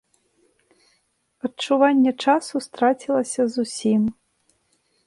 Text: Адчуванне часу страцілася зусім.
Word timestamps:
Адчуванне 1.49 2.11
часу 2.27 2.55
страцілася 2.69 3.41
зусім. 3.59 4.01